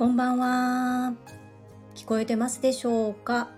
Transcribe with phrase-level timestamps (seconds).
[0.00, 1.12] こんばんは。
[1.94, 3.50] 聞こえてますでしょうか？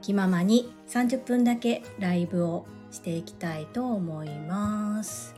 [0.00, 5.34] 気ままに30分だけライブをしていきたいと思います。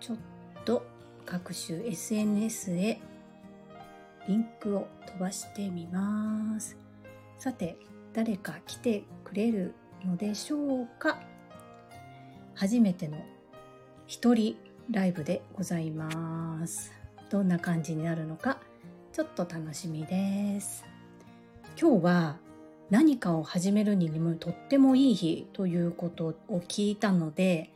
[0.00, 0.16] ちょっ
[0.64, 0.84] と
[1.24, 3.00] 各種 SNS へ
[4.26, 6.76] リンクを飛ばしてみます。
[7.38, 7.76] さて、
[8.12, 9.72] 誰か来てくれる
[10.04, 11.20] のでしょうか？
[12.56, 13.18] 初めての
[14.08, 14.56] 一人
[14.90, 17.03] ライブでございます。
[17.30, 18.58] どんな感じになるのか
[19.12, 20.84] ちょっと楽しみです。
[21.80, 22.36] 今日は
[22.90, 27.70] 何かを始めるにもとってもいい日ということを聞いたので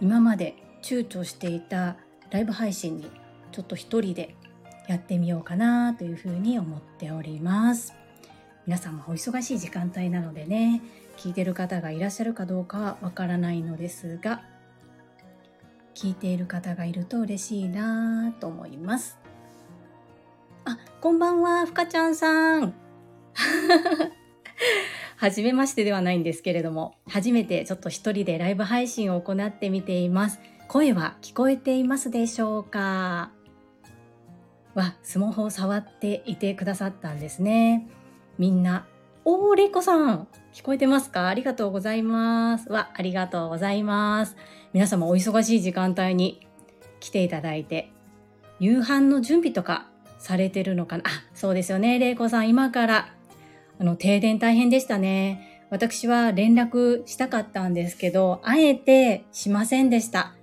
[0.00, 1.96] 今まで躊躇していた
[2.30, 3.10] ライブ配信に
[3.52, 4.34] ちょっと一人で
[4.88, 7.94] やってみようかなというふうに思っております
[8.66, 10.82] 皆さんもお忙しい時間帯なのでね
[11.16, 14.42] 聞いてる方がいらっしゃるかどうかはわからないのですが
[16.00, 19.18] 聞いている方がいると嬉しいなと思います
[20.64, 22.72] あこんばんはふかちゃんさん
[25.18, 33.32] はじめましてではないんですけれども初めてちょっと一人でライブ配信を行ってみています声は聞こえていますでしょうか？
[34.74, 37.88] わ、スマホを触っていてくださったんですね。
[38.38, 38.86] みんな、
[39.24, 41.26] おー、れいこさん、聞こえてますか？
[41.26, 42.70] ありがとうございます。
[42.70, 44.36] わ、ありがとうございます。
[44.72, 46.46] 皆様お忙しい時間帯に
[47.00, 47.90] 来ていただいて、
[48.60, 51.04] 夕飯の準備とかされてるのかな？
[51.06, 53.14] あ、そうですよね、れいこさん、今から、
[53.80, 55.64] あの、停電大変でしたね。
[55.70, 60.34] 私は連絡したかったんですけど、あえてしませんでした。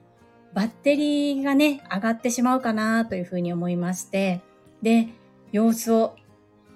[0.53, 4.41] バッテリーがね、上がってしまうかなというふうに思いまして、
[4.81, 5.09] で、
[5.51, 6.15] 様子を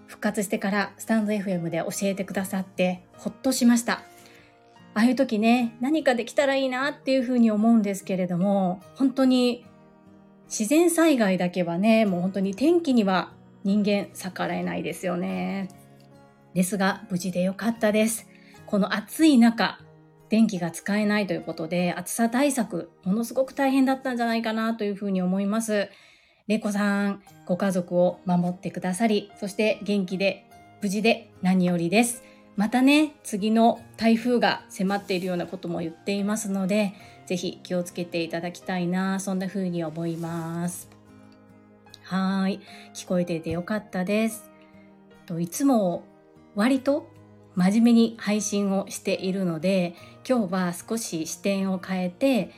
[0.07, 4.03] 復活してからスタンド FM で教えてくださってほっとしました。
[4.93, 9.65] ああいう時ね、何かできたらいいなっていうふうに思うんですけれども、本当に
[10.47, 13.31] 自然災害だけはね、もう本当に天気には
[13.63, 15.69] 人間逆らえないですよね。
[16.53, 18.27] ですが、無事でよかったです。
[18.65, 19.79] この暑い中、
[20.27, 25.89] 電気が使えないということで、暑さ対策、ものすごく大変だったんじゃないかなというふうに思います。
[26.47, 30.47] れこさん、ご家族を守ってくださり、そして元気で、
[30.81, 32.23] 無事で何よりです。
[32.55, 36.93] またね、次の台風が迫っているようなことも言っていますので、
[37.25, 40.89] ぜひ気をつけていただきたいな、そんな風に思います。
[42.03, 42.59] はい、
[42.93, 44.51] 聞こえててよかったです。
[45.25, 46.03] といつも
[46.55, 47.07] 割と
[47.55, 49.95] 真面目に配信をしているので
[50.27, 52.51] 今日は少し視点を変えて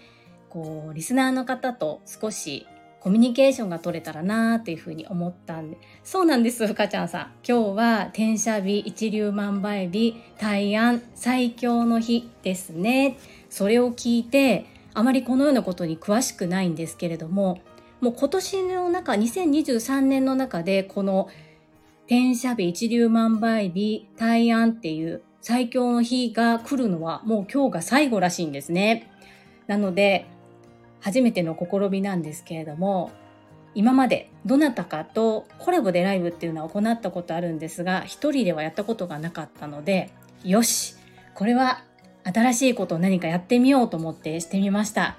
[0.50, 2.68] こうリスナーの方と少し
[3.04, 5.78] コミュニケーションが取れたらなーっていうふうに思ったんで。
[6.06, 7.32] そうなんですふかちゃんさん。
[7.46, 13.18] 今日は転写日一粒万倍日大安最強の日ですね。
[13.50, 17.60] それを聞いてあまりこのようなことに詳しくないんですけれども
[18.00, 21.28] もう今年の中2023年の中でこの
[22.08, 29.12] 天赦日、一粒万倍日、大安っていう最強の日が来るのはもう今日が最後らしいんですね。
[29.68, 30.26] なので、
[31.04, 33.12] 初めての試みなんですけれども、
[33.76, 40.12] 今までどなたかとコラボでライブっていうのは行ったことあるんですが、一人ではやったことがなかったので、
[40.44, 40.96] よし
[41.36, 41.84] これは
[42.24, 45.18] 新しいことを何かやってみようと思ってしてみました。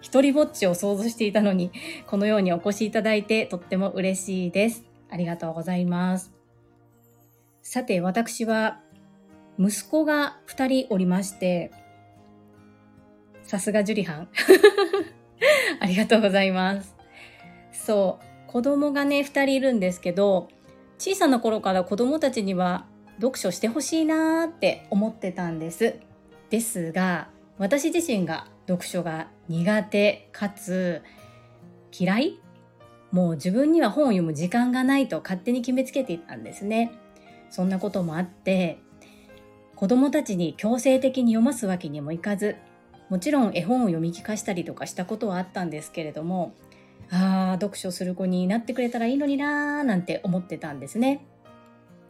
[0.00, 1.70] 一人ぼっちを想像していたのに、
[2.06, 4.84] このようにお越しいただいてとっても嬉しいです。
[5.10, 6.32] ありがとうございます。
[7.62, 8.80] さて、私は
[9.58, 11.72] 息子が2人おりまして、
[13.42, 14.28] さすがジュリハン。
[15.80, 16.94] ありがとうございます。
[17.72, 20.48] そう、子供がね、2人いるんですけど、
[20.98, 22.86] 小さな頃から子供たちには
[23.20, 25.98] 読書してほしいなーって思ってたんです。
[26.50, 31.02] ですが、私自身が読書が苦手かつ
[31.98, 32.40] 嫌い？
[33.12, 36.92] もう自分には本を読む時間がないと勝手に決めつけていたんですね。
[37.50, 38.78] そんなこともあって
[39.76, 42.56] 子供たちに強制的に読ますわけにもいかず
[43.08, 46.54] もちろん絵本を読み聞かしたりとかしたことはあったんですけれども
[47.10, 51.24] ああ読書する子になってくれたらいいのになーなんて思ってたんですね。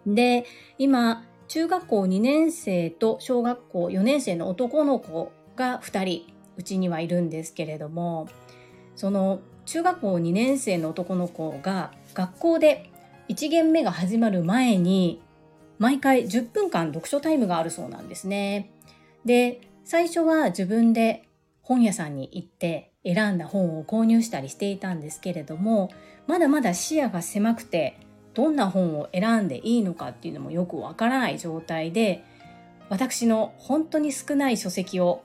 [0.07, 0.47] で
[0.79, 8.29] 今中学校2年生と小学校4年生の男の子が2人うちにはいるんですけれども
[8.95, 12.91] その中学校2年生の男の子が学校で
[13.29, 15.21] 1限目が始まる前に
[15.79, 18.71] 毎回10分間読書タイムがあるそうなんですね。
[19.25, 21.29] で、最初は自分で
[21.63, 25.93] 本屋さんに行って選んだ本を購入したりしていたんですけれども、
[26.27, 27.97] まだまだ視野が狭くて、
[28.35, 32.25] どんな本を選んでいいのかっていうのもよくわからない状態で、
[32.89, 35.23] 私の本当に少ない書籍を、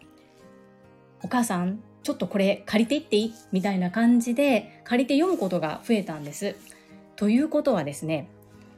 [1.24, 3.34] お母さん、ちょっとこれ借りていっていい？
[3.52, 6.56] みたいな感じで借りて読むことが増えたんです。
[7.16, 8.30] ということはですね、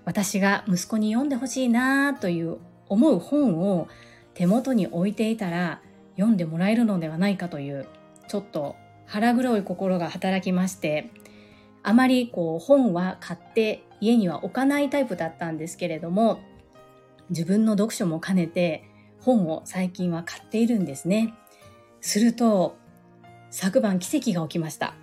[0.05, 3.89] 私が息子に読んでほしいなという思う本を
[4.33, 5.81] 手元に置いていたら
[6.15, 7.87] 読んでもらえるのではないかという
[8.27, 8.75] ちょっと
[9.05, 11.11] 腹黒い心が働きまして
[11.83, 16.39] あまりこう本は買って家には置かないタイプだったんですけれども
[17.29, 18.83] 自分の読書も兼ねて
[19.21, 21.33] 本を最近は買っているんですね。
[22.01, 22.75] すると
[23.49, 24.95] 昨晩奇跡が起きました。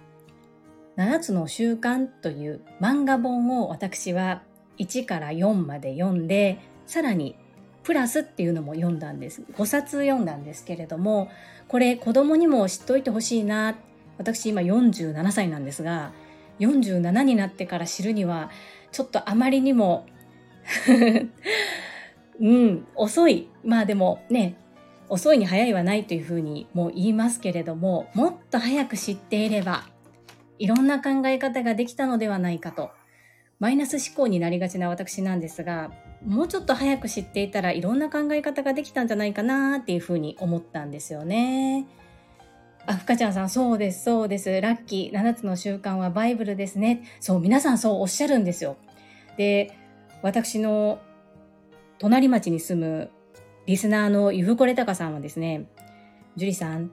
[0.97, 4.43] 7つの習慣という漫画本を私は
[4.79, 7.37] 1から4まで読んでさらに
[7.91, 9.43] プラスっていうのも読んだんです。
[9.53, 11.29] 5冊読んだんですけれども
[11.67, 13.75] これ子供にも知っておいてほしいな。
[14.17, 16.13] 私今47歳なんですが
[16.61, 18.49] 47になってから知るには
[18.93, 20.07] ちょっとあまりにも
[22.39, 23.49] うん遅い。
[23.65, 24.55] まあでもね
[25.09, 29.83] 遅いに早いはないというふうにもう言いますけれどももっと早く知っていれば
[30.61, 32.91] いろんな考え方ができたのではないかと
[33.59, 35.91] マイナス思考になりがちな私なんですが
[36.27, 41.87] もうちょっと早く知っていたらいろんな考え方ができたんじゃないかなっていうふうに思ったんですよね。
[42.87, 44.61] あ、ふかちゃんさん、そうです、そうです。
[44.61, 47.03] ラッキー、7つの習慣はバイブルですね。
[47.21, 48.77] そう、皆さんそうおっしゃるんですよ。
[49.37, 49.73] で、
[50.23, 50.99] 私の
[51.99, 53.11] 隣町に住む
[53.67, 55.67] リスナーのゆふこれたかさんはですね、
[56.37, 56.91] 樹里さん、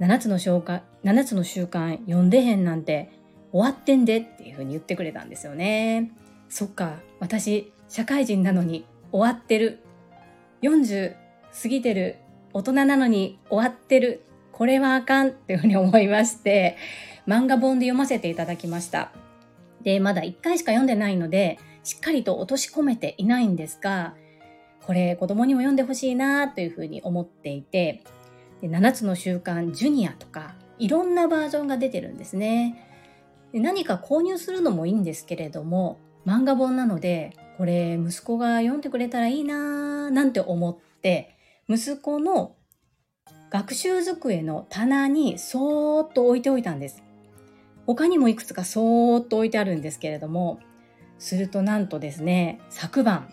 [0.00, 3.10] 7つの習慣、7つの習慣読んでへんなんて
[3.52, 6.12] 終わってんでっていうふうに言ってくれたんですよね。
[6.48, 9.80] そっか、私、社会人なのに終わってる。
[10.62, 11.14] 40
[11.62, 12.16] 過ぎてる。
[12.52, 14.22] 大人なのに終わってる。
[14.52, 16.76] これはあかんっていうふうに思いまして、
[17.26, 19.12] 漫画本で読ませていただきました。
[19.82, 24.14] で、まだ1回しか読んでないので、しっかりと落とし込めていないんですが、
[24.84, 28.02] これ子供にも読んでほしいなというふうに思っていて、
[28.60, 32.84] で7つの習慣ジュニアとか、いろんなバージョンが出てるんですね。
[33.52, 41.36] で何か購入するのもいいんですけれども、漫画本なのでこれ息子が読んでくれたらいいなーなんて思って
[41.68, 42.54] 息子の
[43.50, 47.02] 学習机の棚にそーっと置いておいたんです。
[47.86, 50.60] 他にもいくつかそーっと置いてあるんですけれども、
[51.18, 53.28] するとなんとですね、昨晩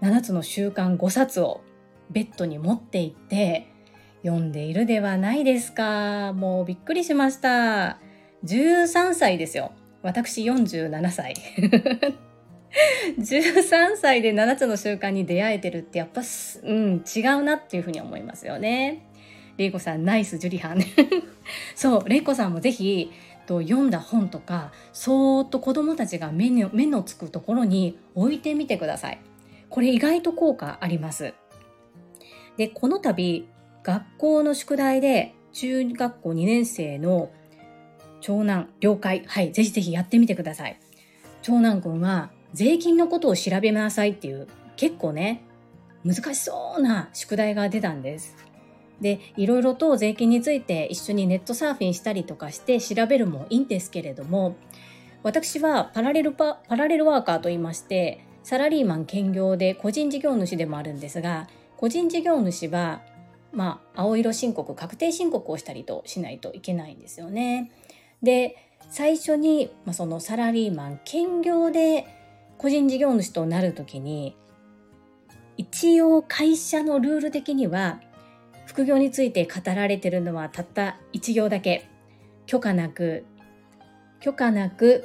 [0.00, 1.62] 7つの習慣5冊を
[2.10, 3.66] ベッドに持って行って
[4.22, 6.32] 読んでいるではないですか。
[6.34, 7.98] もうびっくりしました。
[8.44, 9.72] 13歳ですよ。
[10.02, 11.34] 私47歳。
[13.18, 19.06] 13歳で7つの習慣に出会えてるってやっぱ、うん、違うなっていうふうに思いますよね。
[19.56, 20.82] レイコさん、ナイスジュリハン。
[21.74, 23.10] そう、レイコさんもぜひ、
[23.46, 29.20] と読んだ本とか、そーっと子供たちが目の目のつくところに置いてみてください。
[29.70, 31.32] これ意外と効果あります。
[32.56, 33.48] で、この度、
[33.82, 37.30] 学校の宿題で中学校2年生の
[38.20, 39.22] 長男、了解。
[39.26, 40.78] はい、ぜひぜひやってみてください。
[41.42, 45.42] 長男くんは税金のことを調べなさいっていう結構ね
[46.06, 48.34] 難しそうな宿題が出たんです。
[49.02, 54.56] でいろいろと税金について一緒にネットサーフィンしたりとかして調べるもいいんですけれども
[55.22, 63.02] 私はパラレルパパラレルワーカーと言いましてサラリーマン兼業で個人事業主でもあるんですが個人事業主は
[63.52, 67.70] まあ青色申告確定申告をしたりとしないといけないんですよね。
[68.22, 68.56] で
[68.88, 72.06] 最初に、まあ、そのサラリーマン兼業で
[72.58, 74.36] 個人事業主となるときに
[75.56, 78.00] 一応会社のルール的には
[78.66, 81.88] 副業について語られてるのはたった1行だけ。
[82.46, 83.24] 許可なく
[84.20, 85.04] 許可なく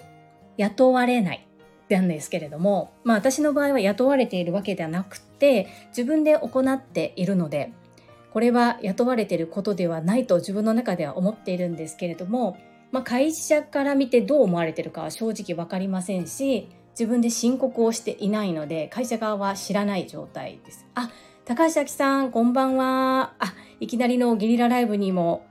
[0.58, 1.48] 雇われない。
[1.90, 7.74] なんですけれどもまあ私の場合は雇われているわけではなくて自分で行っているので
[8.32, 12.58] これは雇われていることではないと自分の中では思っているんですけれども、
[12.94, 20.86] まあ、会社から見てどう思われているかは正直分かりませんし自分で申告をしていないので会社側は知らない状態です。
[20.96, 21.10] あ
[21.46, 23.34] 高橋明さんこんばんは。
[23.40, 25.46] あいきなりのゲリラライブにも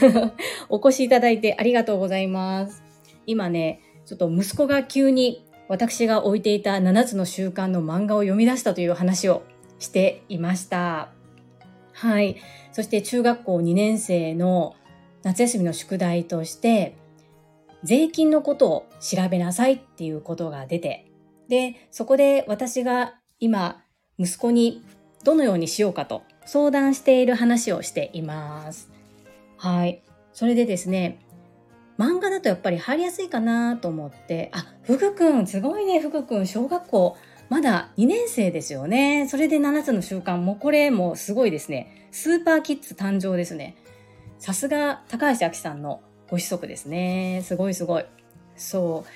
[0.68, 2.82] お越しいただいてありがとうございます。
[3.26, 9.42] 今ねちょっと息子が急に私が置いていた7つの習慣の漫画を読み出したという話を
[9.78, 11.10] していました。
[11.92, 12.36] はい。
[12.72, 14.74] そして中学校2年生の
[15.22, 16.96] 夏休みの宿題として
[17.84, 21.06] 税金のことを調べなさいっていうことが出て、
[21.48, 23.82] で、そこで私が今、
[24.18, 24.82] 息子に
[25.22, 28.90] どのようにしようかと相談している話をしています。
[29.56, 30.02] はい。
[30.32, 31.18] それでですね、
[31.98, 37.16] 漫画だとやっぱり入りやすいかなと思って、あ、福くん、すごいね、福くん、小学校、
[37.48, 39.28] まだ2年生ですよね。
[39.28, 42.08] それで7つの習慣、もうこれもうすごいですね。
[42.10, 43.76] スーパーキッズ誕生ですね。
[44.38, 46.00] さすが高橋明さんの
[46.34, 47.42] ご子息ですね。
[47.44, 48.04] すごいすごい。
[48.56, 49.10] そう。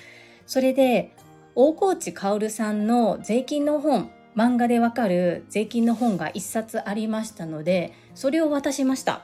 [0.46, 1.16] それで、
[1.56, 9.22] 大河内薫さんの税金の本、漫画でわかる税金の本が一冊ありましたので、それを渡しました。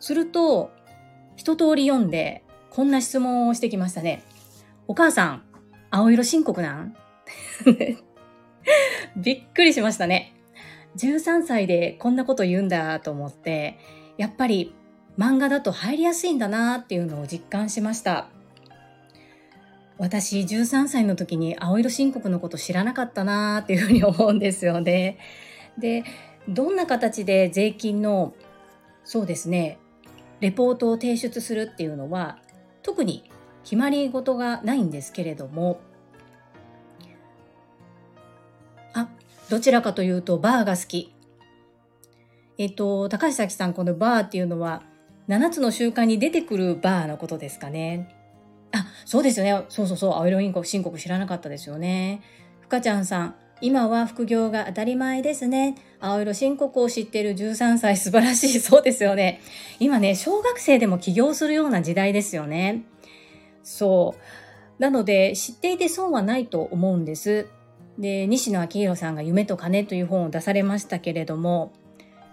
[0.00, 0.72] すると、
[1.36, 4.24] 一通り読んで、こんな質問をしてきましたね。
[4.88, 5.44] お母さん、
[5.92, 6.96] 青色申告なん？
[9.16, 10.34] びっくりしましたね。
[10.96, 13.78] 13歳でこんなこと言うんだと思って、
[14.16, 14.74] やっぱり
[15.18, 18.28] 漫画だと入りやすいんだなっていうのを実感しました。
[19.96, 25.18] 私13歳の時に青色申告のこと知らなかったなっていうふうに思うんですよね。
[25.78, 26.04] で、
[26.48, 28.34] どんな形で税金の
[29.04, 29.78] そうですね、
[30.40, 32.38] レポートを提出するっていうのは
[32.82, 33.30] 特に
[33.62, 35.80] 決まり事がないんですけれども、
[38.94, 39.08] あ、
[39.48, 41.14] どちらかというとバーが好き。
[42.58, 44.82] えっと、高橋咲さん、このバーっていうのは
[45.28, 48.14] 7つの習慣に出てくるバーのことですかね。
[48.72, 49.64] あ、そうですよね。
[49.68, 50.12] そうそうそう。
[50.14, 52.20] 青色申告申告知らなかったですよね。
[52.60, 55.76] ふかちゃんさん、今は副業が当たり前ですね。
[56.00, 58.60] 青色申告を知っている13歳素晴らしい。
[58.60, 59.40] そうですよね。
[59.78, 62.82] 今ね、小学生でも起業するような時代ですよね。
[63.62, 64.82] そう。
[64.82, 67.46] なので、知っていて損はないと思うんです。
[67.98, 71.72] で、西野昭弘さんが夢と金という本を出されましたけれども、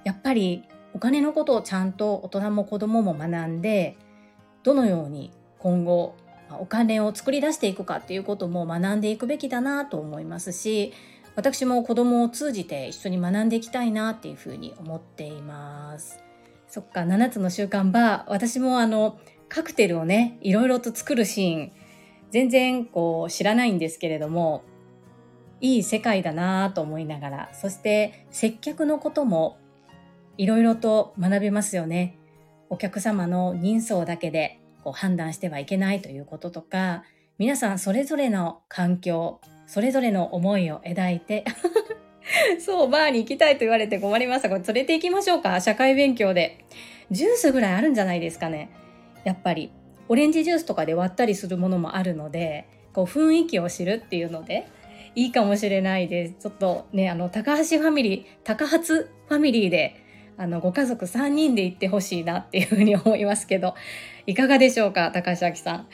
[0.03, 3.97] やっぱりお金のことをちゃんと大人も子供も学んで
[4.63, 6.15] どのように今後
[6.59, 10.93] お金を作り出していくかっていうことも学んでいくべきだなと思いますし
[11.35, 16.19] 私も子供を通じて一緒に学んでいきたいなっていうふうに思っています。
[16.67, 19.19] そっか7つの習慣バー私もあの
[19.49, 21.71] カクテルをねいろいろと作るシーン
[22.31, 24.63] 全然こう知らないんですけれども
[25.59, 29.57] いい世界だなと思いながらそして接客のことも
[30.37, 32.17] いろいろと学べますよね。
[32.69, 37.03] お客様の人相だけでこう判断してはいけないということとか、
[37.37, 41.45] 皆さんそれぞれの環境、それぞれの思いを描いて
[42.59, 44.49] そう、バーに行きたいと言われて困りました。
[44.49, 46.65] これ連れて行きましょうか社会勉強で。
[47.09, 48.69] ジュースぐらいあるんじゃないですかね。
[49.23, 49.71] やっぱり。
[50.07, 54.67] オレンジジュースとかで割ったりするものもあるので、こう雰囲気を知るっていうので、
[55.15, 56.35] いいかもしれないです。
[56.39, 59.95] ちょっとね、あの、高橋ファミリー、高発ファミリーで
[60.41, 63.75] あの、ご家族3人で行ってほしいなっていうふうに思いますけど、
[64.25, 65.87] いかがでしょうか、高橋明さん。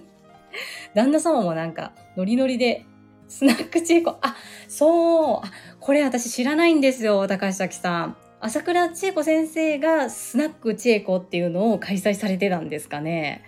[0.94, 2.86] 旦那様もなんか、ノリノリで、
[3.28, 4.34] スナックチェコ、あ、
[4.66, 8.16] そう、あ、これ私知らないんですよ、高橋明さん。
[8.40, 13.42] 朝倉千恵子先生がスナック千恵子っていうのを開催されてたんですかね。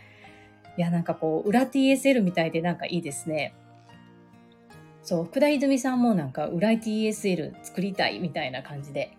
[0.76, 3.54] いや、なんかこう、裏 TSL みたいでなんかいいですね。
[5.02, 9.16] そう、福田泉さんもなんか裏 TSL 作りたいみたいな感じで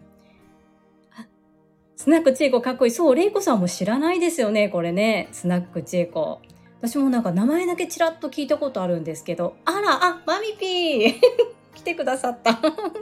[2.00, 2.92] スナックチェコかっこいい。
[2.94, 5.28] そう、レイコさんも知らないですよね、これね。
[5.34, 6.40] スナックチェコ。
[6.80, 11.16] 私もなんか名前だけちらっと聞いたことあるんですけど、あら、あ、マミピー
[11.76, 12.58] 来てくださった。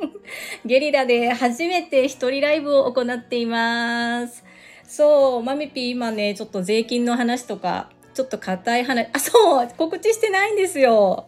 [0.66, 4.44] ゲリラで初めて一人ライブを行っています。
[4.84, 11.28] そう、マミピー今ね、ちょっと税金の話とか、ちょっと硬い話、あ、そう、告知してないんですよ。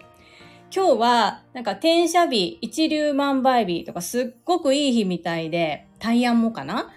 [0.76, 6.92] 今日は、なんか転写日、一粒万倍日とかすっごくいい日みたいで、大安もかな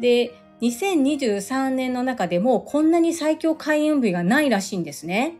[0.00, 5.38] で、2023年の中でもこんなに最強開運日がないらしいんですね。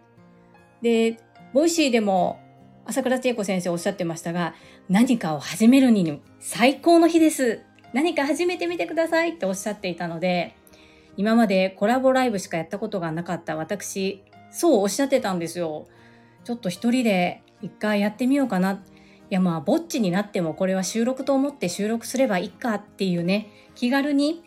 [0.83, 1.19] で、
[1.53, 2.39] Voicy でも
[2.85, 4.55] 朝倉千恵子先生おっしゃってましたが、
[4.89, 7.63] 何かを始めるに最高の日です。
[7.93, 10.55] 何か始めてみてくださいっておっしゃっていたので、
[11.17, 15.87] 今までコラボライブしかやったことがなかった私、そうおっしゃってたんですよ。
[16.45, 18.83] ちょっと一人で一回やってみようかな。
[19.29, 24.45] いやまあ、ぼっちになってもこれは収録と思って収録すればいいかっていうね、気軽に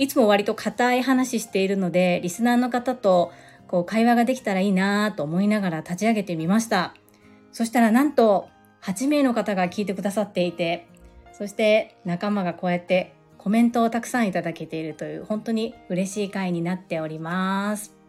[0.00, 3.32] いつも割と硬い話しているので、リスナーの方と
[3.68, 6.94] こう会話ができたらいいなと思いながら立ち上げてみました。
[7.52, 8.48] そしたらなんと
[8.80, 10.86] 8名の方が聞いてくださっていて、
[11.34, 17.99] そして仲間がこうやってコメントをたくさんいただけているという本当に嬉しい回になっております。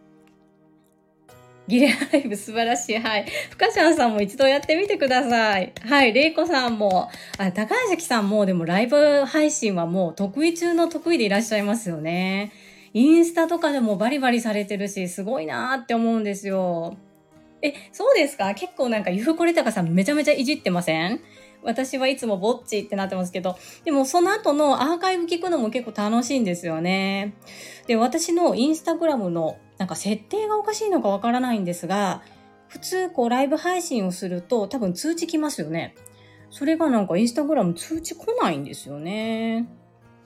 [1.68, 2.98] ギレライブ素晴らしい。
[2.98, 3.26] はい。
[3.50, 5.72] 深ちゃんさんも一度やってみてください。
[5.80, 6.12] はい。
[6.12, 12.52] れいこさんも、あ、高橋さんもでもライブ配信はもう得意中の得意でいらっしゃいますよね。
[12.94, 16.96] インスタとかでもバリバリされてるし、すごいなーって思うんですよ。
[17.62, 18.54] え、そうですか？
[18.54, 21.20] 結構なんか、ゆふこれたかさんめちゃめちゃいじってません？
[21.62, 27.34] 私はいつもぼっちってなってますけど、でもその後のアーカイブ聞くのも結構楽しいんですよね。
[27.86, 32.22] で、私のインスタグラムのなんか設定がおかしいのかわからないんですが、
[32.68, 35.96] 普通こうライブ配信をすると多分通知来ますよね。
[36.50, 39.66] それがなんかインスタグラム通知来ないんですよね。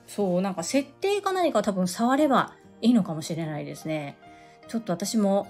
[0.05, 4.15] そう、なんか設定か何か多分触ればいいのかもしれないですね。
[4.67, 5.47] ちょっと私も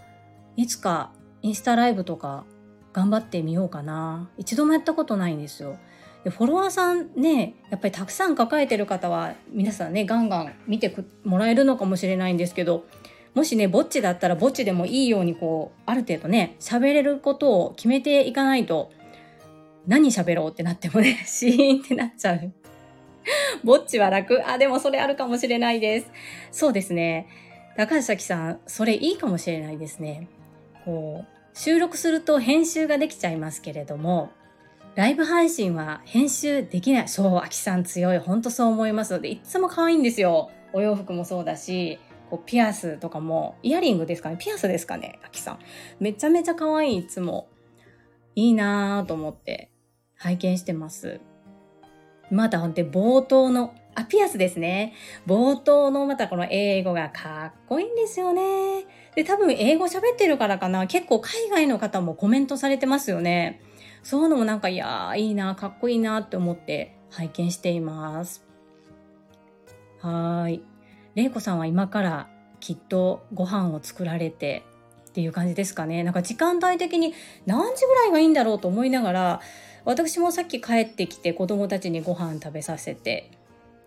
[0.55, 1.11] いつか
[1.41, 2.45] インスタライブとか
[2.93, 4.29] 頑張ってみようかな。
[4.37, 5.75] 一度もやったことないんですよ。
[6.23, 10.95] でフォロワーさんね、やっぱりたくさん抱えてる方は皆さんね、ガンガン見て
[11.25, 12.85] もらえるのかもしれないんですけど、
[13.33, 18.91] もしね、ぼっちだったらぼっちでもいいようにこう、ある程度ね、喋れることを決めていかないと、
[19.85, 22.51] 何喋ろうってなってもね、シーンってなっちゃう。
[23.63, 26.11] ぼっちは楽あ、でもそれあるかもしれないです。
[26.51, 27.27] そうですね。
[27.75, 30.27] 高橋さん、それいいかもしれないですね。
[30.83, 34.31] こう、収録すると編集ができちゃいますけれども、
[34.95, 37.07] ライブ配信は編集できない。
[37.07, 38.17] そう、アキさん強い。
[38.17, 40.49] ほんとそう思いますので、いつも可愛いんですよ。
[40.73, 44.37] お洋服もそうだし、こうピアスとかも、イヤリングですかね？
[44.37, 45.19] ピアスですかね？
[45.23, 45.59] アキさん。
[45.99, 47.47] めちゃめちゃ可愛い、いつも。
[48.35, 49.71] いいなぁと思って
[50.15, 51.21] 拝見してます。
[52.29, 54.93] またほんと冒頭の、あ、ピアスですね。
[55.25, 58.85] 冒頭のまたこの英語がかっこいいんですよね。
[59.15, 60.85] で、多分英語喋ってるからかな。
[60.85, 63.61] 結構海外の方もコメントされてますよね。
[64.03, 68.45] そういうのもなんか、いやー、いいな、かっこいいなって思って拝見しています。
[70.01, 70.61] はい。
[71.17, 72.27] れいこさんは今から
[72.59, 74.63] きっとご飯を作られて
[75.09, 76.03] っていう感じですかね。
[76.03, 77.13] なんか時間帯的に
[77.47, 79.41] 何時ぐらいがいいんだろうと思いながら、
[79.83, 83.31] 私もさっき帰ってきて子供たちにご飯食べさせて、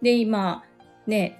[0.03, 0.65] で、今、
[1.07, 1.39] ね、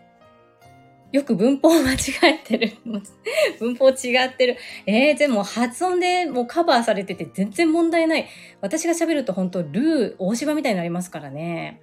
[1.11, 2.73] よく文法間違えてる。
[3.59, 4.59] 文法違ってる。
[4.87, 8.29] えー、でも発音でもうカバーされてて全然問題ない。
[8.61, 11.81] 私が喋ると本当ルー、大芝みたいになりますからね。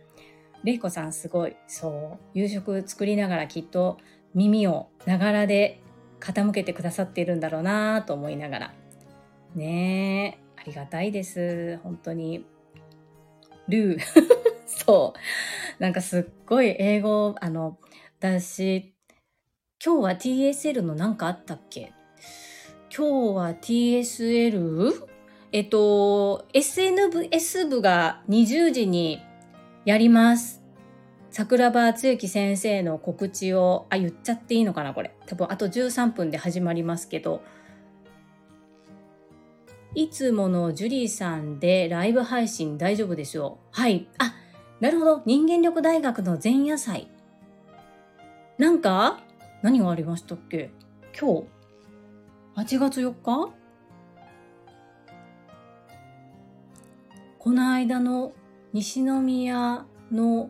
[0.68, 1.56] れいこさんすごい。
[1.68, 2.38] そう。
[2.38, 3.98] 夕食作りながらきっと
[4.34, 5.82] 耳をながらで
[6.20, 8.74] 傾けてくださっているんだろうなと思いながら。
[9.56, 11.80] ねえ、ありがたいです。
[11.84, 12.46] 本当に。
[13.68, 14.00] ルー。
[14.68, 15.14] そ
[15.80, 15.82] う。
[15.82, 17.78] なんかすっごい英語、あの、
[18.20, 18.94] 私、
[19.84, 21.94] 今日は TSL の何かあったっけ？
[22.96, 25.08] 今日は TSL?
[25.54, 29.22] えっと、SNS 部が20時に
[29.86, 30.57] やります。
[31.30, 35.13] 桜庭つゆき先生の告知を、あ、言っちゃっていいのかなこれ。
[35.28, 37.42] 多分あと13分で始まりますけど、
[39.94, 44.08] いつものジュリーさんでライブ配信大丈夫でしょうはい。
[44.18, 44.36] あ、
[44.80, 45.24] なるほど。
[45.26, 47.08] 人間力大学の前夜祭。
[48.58, 49.20] なんか、
[49.62, 50.72] 何がありましたっけ？
[51.20, 51.44] 今
[52.56, 53.54] 日 ?8 月4日？
[57.40, 58.34] この間の
[58.74, 60.50] 西宮の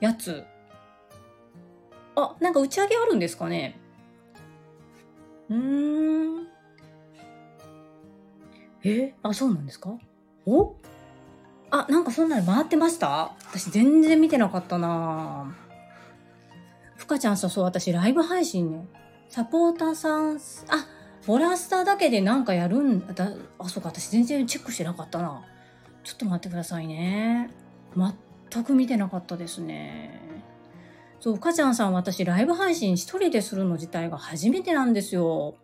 [0.00, 0.44] やつ。
[2.16, 3.78] あ、なんか打ち上げあるんですかね
[5.48, 6.46] うーん。
[8.82, 9.90] えあ、そうなんですか？
[10.46, 10.74] お？
[11.70, 13.34] あ、なんかそんなの回ってました？
[13.46, 15.54] 私全然見てなかったな
[16.96, 18.86] ふかちゃんさ、そう、私ライブ配信ね、
[19.28, 20.38] サポーターさん、あ、
[21.26, 25.44] ボラスターだけでなんかやるんだ、あ、そうか、私全然チェックしてなかったな。
[26.02, 27.50] ちょっと待ってくださいね。
[28.50, 30.20] 全く見てなかったですね。
[31.20, 35.54] そう、かちゃんさん、私、ライブ配信一人でするの自体が初めてなんですよ。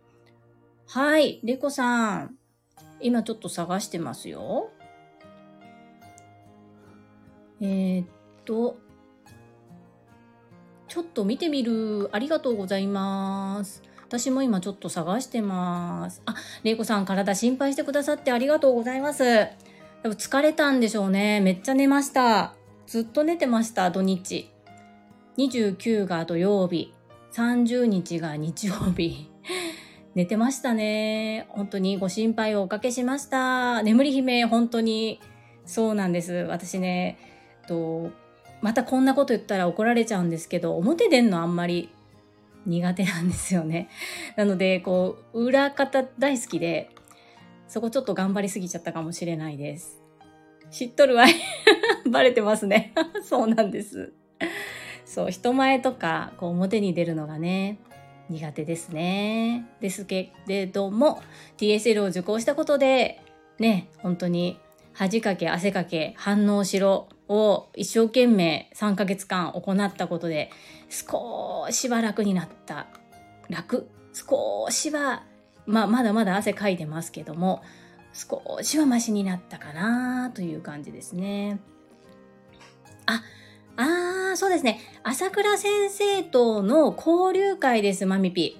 [0.87, 2.35] はい、れこさん。
[2.99, 4.69] 今ちょっと探してますよ。
[7.59, 8.07] えー、っ
[8.45, 8.77] と、
[10.87, 12.09] ちょっと見てみる。
[12.11, 13.83] ありがとうございます。
[14.07, 16.21] 私も今ちょっと探してます。
[16.25, 19.47] あ、れいこさん体心配してくださってありがとうございます。
[20.03, 21.41] 多分疲れたんでしょうね。
[21.41, 22.56] めっちゃ寝ました。
[22.87, 24.49] ずっと寝てました、土日。
[25.37, 26.93] 29が土曜日。
[27.33, 29.29] 30日が日曜日。
[30.15, 31.47] 寝てましたね。
[31.49, 33.83] 本当にご心配をおかけしました。
[33.83, 35.19] 眠り姫、本当に
[35.65, 36.31] そうなんです。
[36.31, 37.17] 私ね、
[37.67, 38.11] と
[38.61, 41.89] またこんなこと言ったら怒られちゃうんですけど、表出んのあんまり
[42.65, 43.89] 苦手なんですよね。
[44.37, 46.89] なので、こう、裏方大好きで、
[47.67, 50.06] そこちょっと頑張りすぎちゃったかもしれないです。
[50.71, 51.33] 知っとるわい。
[52.09, 52.93] バレてますね。
[53.23, 54.13] そうなんです。
[55.05, 57.77] そう、人前とか、こう、表に出るのがね、
[58.29, 59.65] 苦手ですね。
[59.79, 61.21] ですけれども、
[61.57, 63.21] TSL を受講したことで、
[63.59, 64.59] ね、本当に
[64.93, 70.49] 恥かけ汗かけ反応しろを一生懸命3ヶ月間行ったことで
[70.89, 72.87] 少しは楽になった
[73.49, 75.23] 楽少しは
[75.67, 77.61] まあまだまだ汗かいてますけども
[78.17, 81.59] 少しはマシになったかなという感じですね。
[83.05, 83.21] あ
[83.75, 84.79] あーそうですね。
[85.03, 88.59] 朝倉先生との交流会ですマミピ。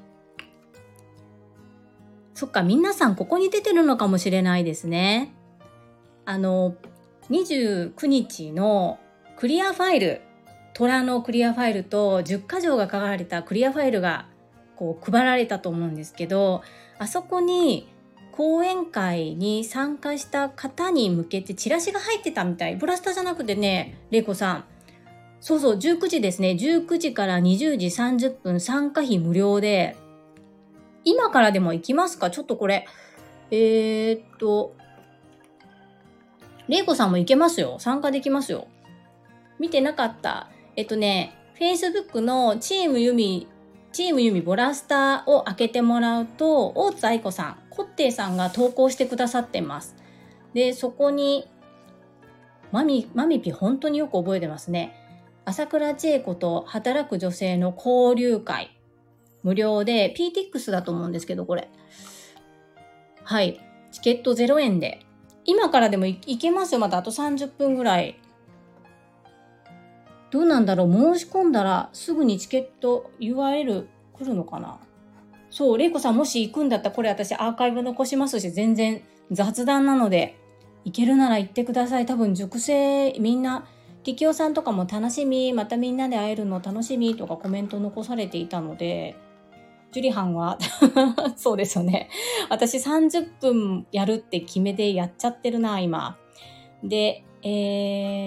[2.35, 5.33] そっか皆さんここに出てるのかもしれないですね。
[6.25, 6.75] あの
[7.31, 8.99] 29日の
[9.37, 10.21] クリアファイル
[10.75, 14.27] 虎のクリアファイルと10箇条が書かれたクリアファイルが
[14.75, 16.61] こう配られたと思うんですけど
[16.99, 17.91] あそこに
[18.37, 22.75] 講演会に参加した方に向けてチラシが入ってたみたい。
[22.75, 24.65] ブラスターじゃなくてね、れいこさん。
[25.41, 26.51] そうそう、19時ですね。
[26.51, 29.97] 19時から20時30分参加費無料で、
[31.03, 32.29] 今からでも行きますか？
[32.29, 32.85] ちょっとこれ、
[33.49, 34.75] えー、っと、
[36.67, 37.77] れいこさんも行けますよ。
[37.79, 38.67] 参加できますよ。
[39.57, 40.49] 見てなかった。
[40.75, 43.47] えっとね、Facebook のチームユミ、
[43.91, 49.95] チームユミボラスターを開けてもらうと、大津愛子さん、コッテイさんが投稿してくださってます。
[50.53, 51.47] で、そこに、
[52.71, 54.95] マミ、マミピ本当によく覚えてますね。
[55.45, 58.75] 朝倉千恵子と働く女性の交流会。
[59.43, 61.69] 無料で、PTX だと思うんですけど、これ。
[63.23, 63.61] はい。
[63.91, 65.05] チケット0円で。
[65.45, 66.79] 今からでも行けますよ。
[66.79, 68.19] またあと30分ぐらい。
[70.31, 74.79] どうなんだろう申し込んだらすぐにチケット URL 来るのかな
[75.49, 80.37] そう、れいこさんもし行くんだったらこれ私アーカイブ残しますし、全然雑談なので、
[80.85, 82.05] 行けるなら行ってください。
[82.05, 83.67] 多分熟成みんな
[84.03, 89.15] 力夫さんとかも楽しみ、またみんなで会えるの楽しみとかコメント残されていたので、
[89.91, 90.57] ジュリハンは
[91.35, 92.09] そうですよね。
[92.49, 96.17] 私30分やるって決めてやっちゃってるな、今。
[96.83, 97.47] で、え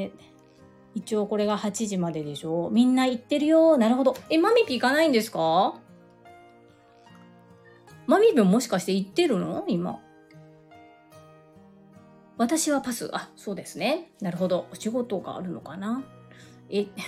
[0.07, 0.11] ー、
[0.95, 3.77] 一応これが8時まででしょみんな行ってるよ。
[3.77, 4.17] なるほど。
[4.29, 5.75] え、マミピ行かないんですか？
[8.11, 9.65] マミピもしかして行ってるの？
[9.69, 10.01] 今。
[12.39, 13.09] 私はパス。
[13.13, 14.11] あ、そうですね。
[14.21, 14.67] なるほど。
[14.73, 16.03] お仕事があるのかな？
[16.71, 16.87] え、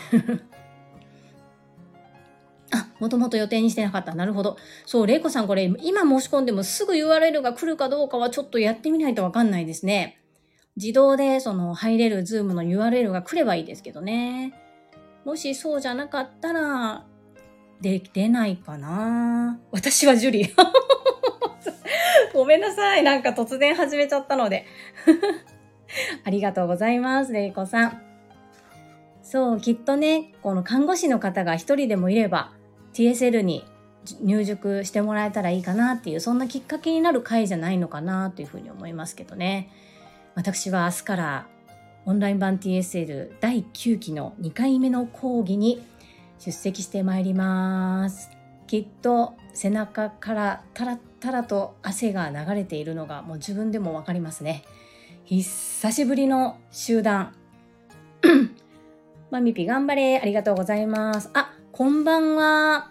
[2.71, 4.15] あ、もともと予定にしてなかった。
[4.15, 4.57] なるほど。
[4.87, 10.23] そう、れいこさんこれ、今申し込んでもすぐ URL が来るかどうかはちょっとやってみないとわかんないですね。
[10.77, 14.55] 自動でその入れる Zoom の URL が来ればいいですけどね。
[15.25, 17.07] もしそうじゃなかったら、
[17.81, 20.55] で、出ないかな私はジュリー。
[22.43, 23.05] ごめんなさい。
[23.05, 24.67] なんか突然始めちゃったので。
[26.27, 28.03] ありがとうございます、れいこさん。
[29.23, 32.51] そう、きっとね、この看護師の方が一人でもいれば、
[32.95, 33.65] TSL に
[34.21, 39.71] 入塾してもらえたらいいかなっていう、そんなきっかけになる回じゃないのかなというふうに思いますけどね。
[40.35, 41.47] 私は明日から
[42.07, 45.81] オンライン版 TSL 第9期の2回目の講義に
[46.41, 48.33] 出席してまいります。
[48.67, 54.65] きっと背中からタラッタラと汗が流れているのがもう自分でもわかりますね。
[55.25, 57.33] 久しぶりの集団。
[59.31, 60.19] マミピ頑張れ。
[60.19, 61.31] ありがとうございます。
[61.33, 62.91] あ、こんばんは。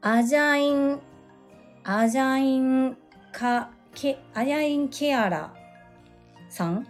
[0.00, 0.98] アジャイン、
[1.84, 2.96] アジャイン
[3.32, 5.54] カ、ケ、アジャインケアラ
[6.48, 6.86] さん？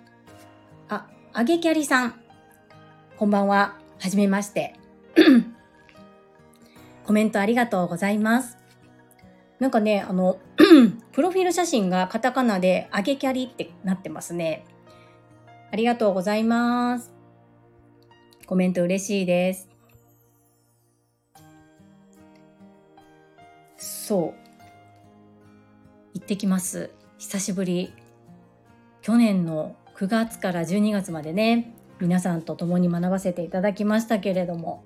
[0.89, 2.15] あ、あげキャリさん。
[3.19, 3.75] こんばんは。
[3.99, 4.77] はじめまして。
[7.05, 8.62] コメントありがとうございます。
[9.63, 10.41] なんかね、あの、
[11.13, 14.65] プロフィール写真がカタカナであげキャリってなってますね。
[15.71, 17.13] ありがとうございます。
[18.45, 19.69] コメント嬉しいです。
[23.77, 24.35] そう。
[26.15, 26.91] 行ってきます。
[27.19, 27.93] 久しぶり。
[29.01, 34.83] 去年の9月から12月までね、皆さんと共に学ばせていただきましたけれども、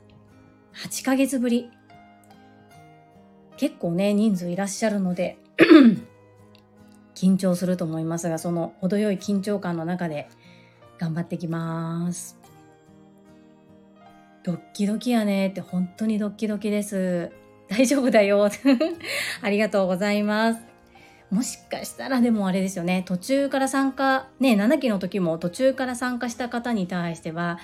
[0.75, 1.71] 8ヶ月ぶり。
[3.57, 5.39] 結構ね、人数いらっしゃるので
[7.15, 10.29] 緊張すると思いますが、その程よい緊張感の中で
[10.99, 12.39] 頑張ってきます。
[14.43, 17.33] ドッキドキやねって本当にドッキドキです。
[17.69, 18.49] 大丈夫だよ。
[19.43, 20.77] ありがとうございます。
[21.31, 27.59] もしかしたらでもあれですよね途中から参加ね7期の時も途中から参加した方に対しては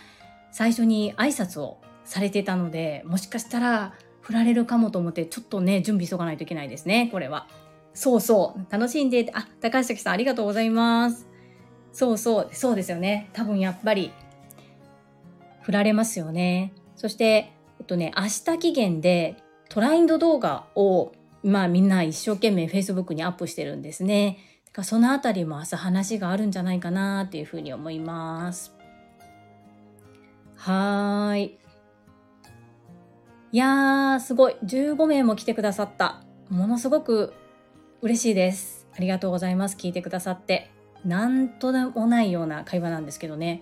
[0.50, 7.46] 最初に挨拶をされてたのでもしかしたら振られるかもと思ってちょっとね準備急がないといけないですねこれは
[7.92, 11.26] そうそう楽しんであ高橋さんありがとうございます
[11.92, 14.12] そうそうそうですよね多分やっぱり
[15.62, 19.37] 振られますよねそしてえっとね明日期限で
[19.68, 24.38] トラインド動画をまあみんな一生懸命 Facebook にアップしてるんですね。
[24.72, 28.74] かそのあたりも明日話があるんじゃないかなっていうふうに思います。
[30.56, 31.58] はーい。
[33.55, 34.57] いやー、すごい。
[34.65, 36.23] 15名も来てくださった。
[36.49, 37.35] ものすごく
[38.01, 38.88] 嬉しいです。
[38.97, 39.77] ありがとうございます。
[39.77, 40.71] 聞いてくださって。
[41.05, 43.61] なんとでもないような会話なんですけどね。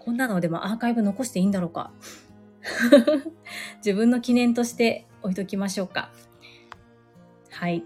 [0.00, 1.92] こんなのでもアーカイブ残していいんだろうか。
[3.86, 6.10] 自分の記念として置いときましょうか。
[7.52, 7.84] はい。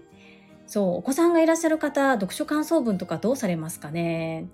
[0.65, 4.47] そう、お子さんがいらっしゃる方、読書感想文とかどうされますかね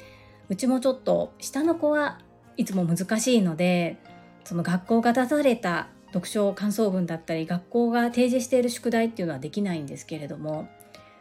[0.49, 2.19] うちもちょっと、下の子は
[2.57, 3.97] いつも難しいので、
[4.43, 10.67] その学校が出された読書感想文だったり、学校が提示している宿題っていうのはできないんですけれども、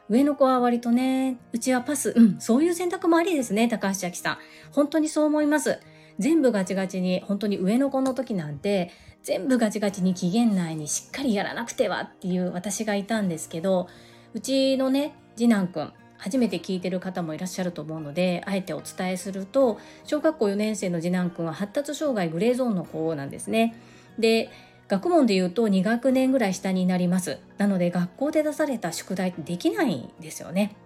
[0.08, 4.38] 上の子は割とね、うちはパス、うん、そういう選択もありですね、高橋明さん。
[4.70, 5.80] 本当にそう思います。
[6.18, 13.88] 全部ガチガチに、本当に上の子の時なんて、全部ガチガチに期限内にしっかりやらなくてはっていう私がいたんですけど、
[14.32, 23.74] うちのね、次男くん、初めて聞いてる方もいらっしゃると思うのであえてお伝えすると小学校4年生の次男くんは発達障害グレーゾーンの子なんですね。
[24.18, 24.48] で
[24.88, 27.38] 学問で言うと2学年ぐらい下になります。
[27.58, 30.76] なので学校で出された宿題ってできないんですよね。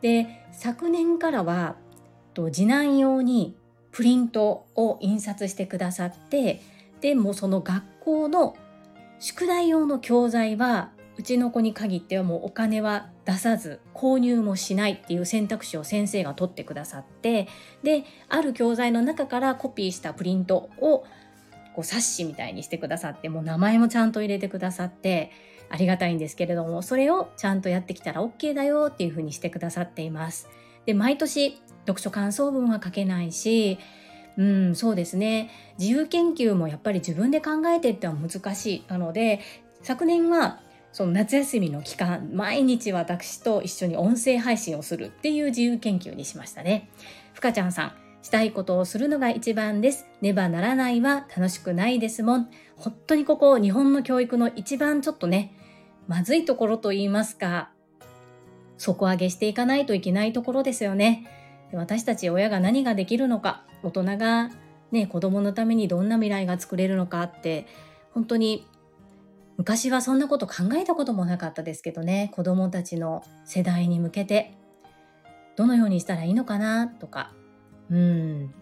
[0.00, 1.76] で昨年からは
[2.34, 3.56] 次男用に
[3.90, 6.62] プリントを印刷してくださって
[7.00, 8.56] でもその学校の
[9.20, 17.48] 宿題用の教材はうちの子に限ってはもうお金は出さず購入もしないっていう選択肢を先生が取ってくださって
[17.82, 21.04] である教材の中からコピーしたプリントを
[21.74, 25.30] こう冊子みたいにしてくださってもう名前もちゃんと入れてくださって
[25.70, 30.48] ありがたいんですけれどもそれをちゃんとやってきたら OK だよっていうふうにしてくださっています。
[30.84, 33.78] で毎年読書感想文は書けないし
[34.36, 39.40] うんそうですね自由研究もやっぱり自分で考えてっては難しいなので
[39.82, 40.60] 昨年は
[40.92, 46.90] その夏休みの期間毎日私と一緒に音声配信をするっていう自由研究にしましたね。
[47.32, 50.06] ふかちゃんさんしたいことをするのが一番です。
[50.20, 52.50] ねばならないは楽しくないですもん。
[52.76, 55.54] 本当にここ日本の教育の一番ちょっとね、
[56.08, 57.70] まずいところと言いますか、
[58.78, 61.26] 底上げしていかないといけないところですよね。
[61.72, 64.50] 私たち親が何ができるのか、大人が
[64.92, 67.66] ね、子供のためにどんな未来が作れるのかって、
[68.12, 68.66] 本当に
[69.56, 74.54] 昔はそんなこと考えたこともなかったですけどね、子供たちの世代に向けて、
[75.56, 77.32] どのようにしたらいいのかなとか、
[77.92, 78.54] うん。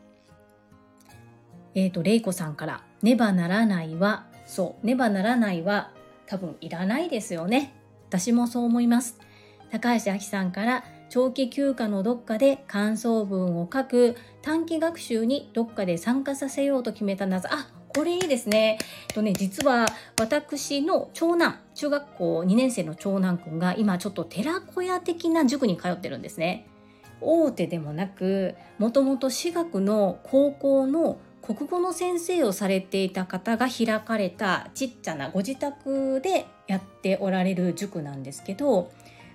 [1.74, 5.92] えっ、ー、と、れいこさんから、ねばならないは、そう、ねばならないは
[6.26, 7.72] 多分いらないですよね。
[8.08, 9.18] 私もそう思います。
[9.70, 17.48] 高橋明さんから、長期休暇のどっかで感想文を書く短期学習にどっかで参加させようと決めた謎。
[17.50, 18.78] あ、これいいですね。
[19.08, 19.86] えっとね、実は
[20.18, 26.66] 私の長男、中学校2年生の長男くんが今ちょっと寺子屋的な塾に通ってるんですね。
[27.20, 38.90] 大手でもなくもともと私学の高校の国語の先生をされていた方が開かれたちっちゃなご自宅でやっておられる塾なんですけど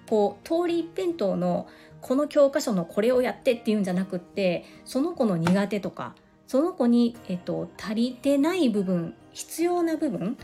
[0.07, 1.67] こう通り一辺倒の
[2.01, 6.15] この教科書のこれをやってっていうんじゃなくってその子の苦手とか
[6.47, 10.37] その子に、えっと、足りてない部分必要な部分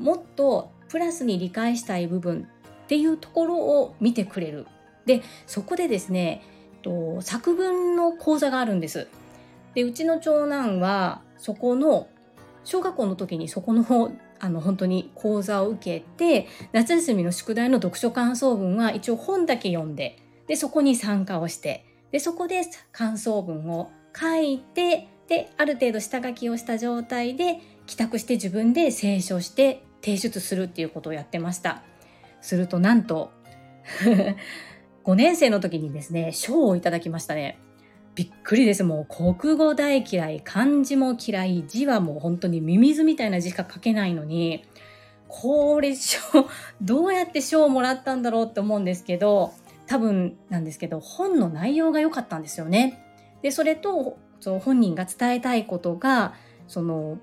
[0.00, 2.48] もっとプラスに理解したい部分
[2.84, 4.66] っていうところを見てくれる。
[5.06, 6.42] でそこでですね
[6.86, 9.08] と作文の講座があるんです。
[9.74, 12.08] でうちの長男はそこの
[12.64, 31.82] 小学校の時にそこのあの本当に講座を受けて夏休みの宿題の読書感想文は一応本だけ読んででそこに参加をしてでそこで感想文を書いてである程度下書きをした状態で帰宅して自分で清書して提出するっていうことをやってました。
[32.42, 33.32] するとなんと
[35.06, 37.60] 5年生の時にですね、賞をいただきましたね。
[38.16, 38.82] びっくりです。
[38.82, 44.64] もう国語大嫌い、漢字も嫌い、字はもう本当にミミズみたいな字しか書けないのに、
[45.28, 46.18] これ賞、
[46.82, 49.52] どうやって賞をもらったんだろうって思うんですけど、
[49.86, 52.98] 多分なんですけど、本の内容が良かったんですよね。
[53.42, 56.34] で、それと、そ本人が伝えたいことが、
[56.66, 57.18] その、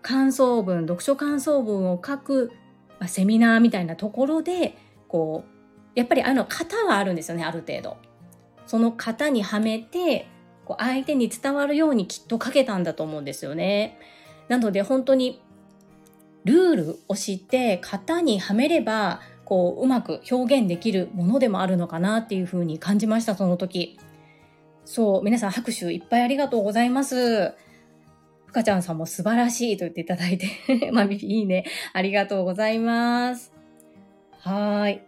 [0.00, 2.52] 感想文、読書感想文を書く、
[3.00, 4.76] まあ、セミナーみたいなところで、
[5.08, 5.53] こう、
[5.94, 7.96] やっぱりあの型はあるんですよねある程度。
[8.66, 10.26] その型にはめて
[10.64, 13.98] こう相手に伝わるようにきっと書けたんだと思うんですよね。
[14.48, 15.40] なので本当に
[16.44, 23.98] ルールを知って型にはめればこううまく表現できるものでもあるのかなっていうふうに感じましたその時。
[24.86, 27.54] そう皆さん拍手いっぱいありがとうございます。
[28.46, 30.48] ふかちゃんさんも素晴らしいと言っていただいて
[30.92, 31.64] まみぴいいね。
[31.92, 33.52] ありがとうございます。
[34.40, 35.02] はい。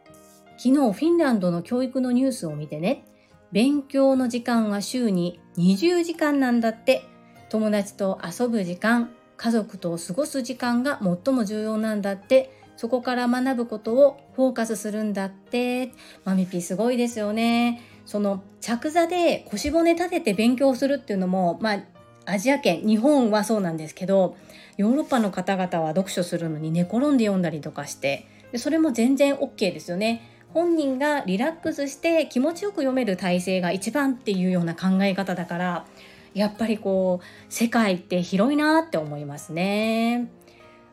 [0.58, 3.04] 昨日フィンランドの教育のニュースを見てね、
[3.52, 7.04] 勉強の時間は週に20時間なんだって、
[7.48, 15.92] 友達と遊ぶ時間、家族と過ごす時間が最も重要なんだって、そこから学ぶことをフォーカスするんだって、
[16.24, 17.82] マミピすごいですよね。
[18.06, 21.82] その着座で腰骨立てて勉強するっていうのも、まあ、
[22.24, 24.36] アジア圏、日本はそうなんですけど、
[24.76, 30.35] ヨーロッパの方々は読書するのに寝転んで読んだりとかして、でそれも全然 OK ですよね。
[30.52, 35.86] 本人がリラックスして気持ちよく読める体制が一番っていうような考え方だから
[36.34, 40.30] やっぱりこう世界って広いなって思いますね。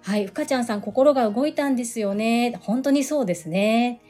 [0.02, 2.58] はい、ふかちゃんさん心が動いたんですよね。
[2.62, 4.02] 本当にそうですね。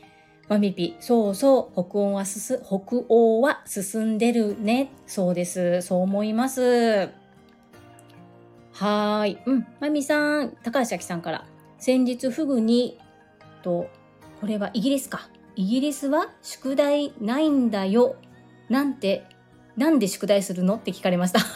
[0.50, 4.92] マミピ、そうそう、北欧はす、北欧は進んでるね。
[5.08, 5.82] そうです。
[5.82, 7.10] そう思います。
[8.72, 9.38] はーい。
[9.46, 9.68] うん。
[9.80, 11.46] マミさん、高橋明さんから。
[11.78, 13.00] 先日、フグに、
[13.62, 13.88] と、
[14.42, 15.30] これはイギリスか。
[15.56, 18.16] イギリスは宿題ないんだよ。
[18.70, 19.26] なんて、
[19.78, 20.76] なんで宿題するの？
[20.76, 21.40] って聞かれました。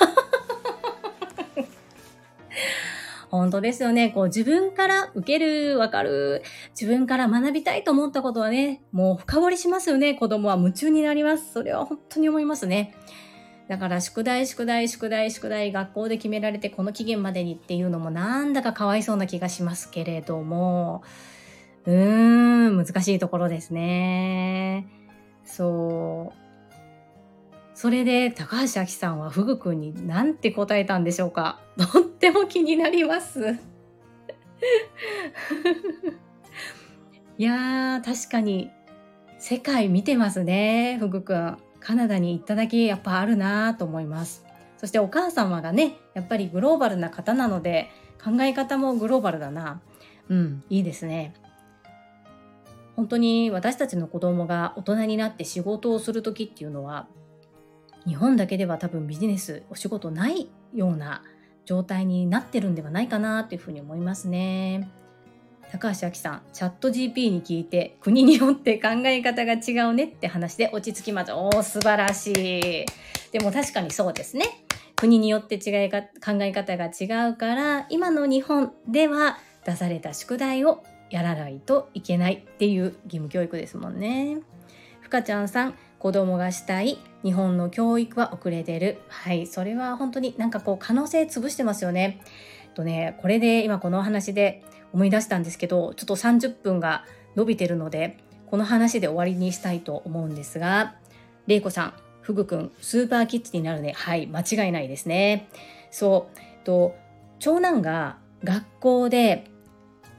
[3.30, 4.10] 本当ですよね。
[4.10, 6.44] こう自分から受ける、わかる。
[6.80, 10.14] 自分から学びたいと思ったことはね、もう深掘りしますよね。
[10.14, 11.52] 子供は夢中になります。
[11.54, 12.96] それは本当に思いますね。
[13.68, 21.04] だから宿題、宿題、宿題、宿題、学校で決められてこの期限までにっていうのもなんだかかわいそうな気がしますけれども、
[21.88, 24.86] うーん、難しいところですね。
[25.46, 26.38] そう。
[27.74, 31.62] それで高橋明さんはフグくんに何て答えたんでしょうか？
[31.94, 33.40] とっても気になります。
[37.38, 38.70] いやー、確かに
[39.40, 41.58] 世界見てますね、フグくん。
[41.80, 44.44] カナダに行っただけやっぱあるなと思います。
[44.78, 47.88] そしてお母様がね、やっぱりグローバルな方なので、
[48.22, 49.80] 考え方もグローバルだな。
[50.28, 51.34] うん、いいですね。
[52.98, 57.08] 本当に私たちの子供が大人になって仕事をする時っていうのは
[58.08, 61.22] 日本だけでは多分ビジネスお仕事ないような
[61.66, 64.90] 状態になってるんではないかなというふうに思いますね。
[65.70, 71.38] 高橋明さん、チャット GP に聞いて国によって考え方が違うねって話で落ち着きました。
[71.38, 72.86] おー、素晴らしい。
[73.32, 74.66] でも確かにそうですね。
[74.96, 84.40] 国によって違いが考え方が違うから、今の日本では出された宿題をやらないといけないっていう義務教育ですもんね。
[85.02, 89.00] ふかちゃんさん、子供がしたい日本の教育は遅れてる。
[89.08, 92.22] はい、それは本当になんかこう可能性潰してますよね。
[92.76, 98.18] とね、これで今この話で思い出したんですけど、ちょっと30分が伸びてるので、
[98.48, 100.96] この話で終わりにしたいと思うんですが、
[101.48, 103.94] れいこさん、ふぐくん、スーパーキッズになるね。
[103.94, 105.50] はい、間違いないですね。
[105.90, 106.96] そう、と
[107.40, 109.46] 長男が学校で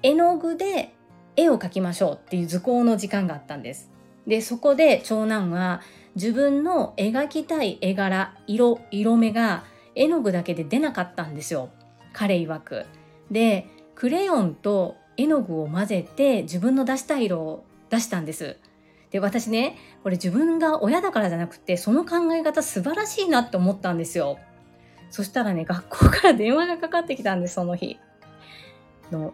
[0.02, 0.94] 絵の具で
[1.36, 3.90] 絵を描きましょうっていう図工の時間があったんです。
[4.26, 5.80] でそこで長男は
[6.14, 11.70] 自分の描きたい絵柄色色目が絵の具だけで出なかったんですよ
[12.12, 12.86] 彼曰く。
[13.30, 18.58] でクレヨンと絵の具を混ぜて自分の出したい色を出したんです。
[19.10, 24.38] で私ねこれ自分が親だからじゃなくてその考え方素晴らしいなって思ったんですよ。
[25.10, 27.98] そしたらね学校から電話がかかってきたんですその日。
[29.10, 29.32] の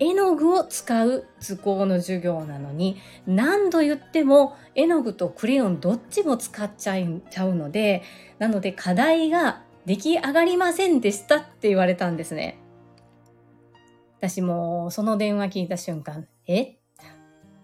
[0.00, 8.02] 絵の具を使う図工の授業なのに何度言っても絵の具とクレヨンどっちも使っちゃいちゃうので
[8.38, 12.58] なので課題が出来上がりませんでしたって言われたんですね。
[14.18, 16.76] 私もその電話聞いた瞬間え？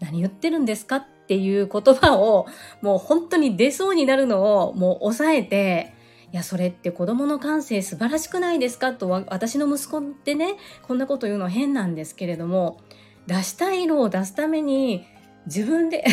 [0.01, 0.97] 何言ってるんですか？
[0.97, 2.47] っていう言葉を
[2.83, 5.93] もう本当に出そうになるのをもう抑えて
[6.33, 8.93] いやそれって子供の感性素晴らしくないですか？
[8.93, 12.81] と私の息子ってねこんなこと言うの変なんですけれども
[13.27, 15.07] 出したい色を出すために
[15.47, 16.05] 自分で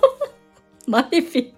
[0.86, 1.54] マテピ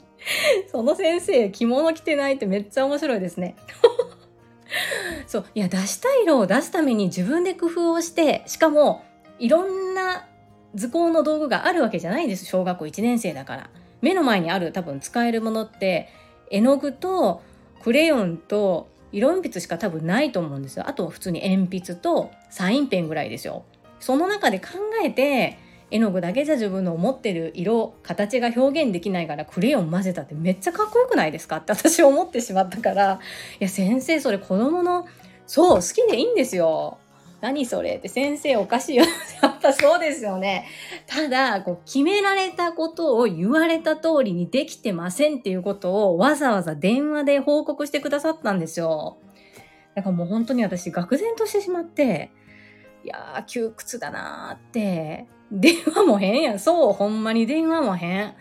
[0.70, 3.56] その先生着物着てないってめっちゃ面白いですね。
[5.26, 9.02] そういや出したい色を出すために自分で工夫をしてしかも
[9.38, 10.26] いろんな
[10.74, 13.70] 図工の道具があるわけじゃないです小学校1年生だから。
[14.00, 16.08] 目の前にある多分使えるものって
[16.50, 17.42] 絵の具と
[17.82, 20.84] クレヨンと色鉛筆しか多分ないと思うんですよ。
[20.86, 23.64] あとは普通に鉛筆とサインペンぐらいですよ。
[24.00, 24.66] その中で考
[25.04, 25.58] えて
[25.90, 31.56] 絵の具だけじゃ自分の思ってる色形が表現できないからクレヨン混ぜたってめっちゃかっこよくないですか？
[31.56, 33.20] って私思ってしまったから
[33.58, 35.06] いや先生それ子供の
[35.46, 36.98] そう好きでいいんですよ
[37.40, 37.96] 何それ？
[37.96, 39.04] って先生おかしいよ。
[39.42, 40.66] やっぱそうですよね。
[41.06, 49.18] ただ、こう決められたことを言われた通りにできてませんっていうことをわざわざ電話で報告してくださったんですよ。
[49.94, 52.30] だからもう本当に私、愕然としてしまって、
[53.04, 55.26] いやー、窮屈だなーって。
[55.50, 56.58] 電話も変や。
[56.58, 58.34] そう、ほんまに電話も変。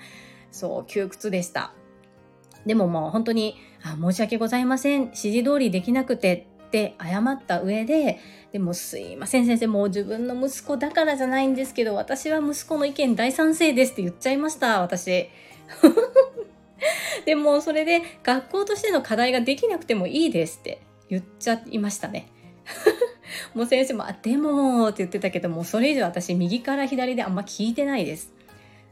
[0.51, 1.73] そう、窮屈でした。
[2.65, 5.03] でももう本当に、あ申し訳ございません。
[5.03, 8.19] 指示通りできなくてって謝った上で、
[8.51, 15.29] でもすいません先生もう自分の息子だからじゃないんですけど私は息子の意見大賛成ですって言っちゃいました私。
[17.25, 22.27] でもそれで学校としての課題ができなくてもいいですって言っちゃいましたね。
[23.53, 28.33] もう先生も「あでも」って言ってたけどもそれ以上私右から左であんま聞いてないです。